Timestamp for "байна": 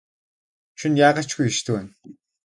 1.75-1.89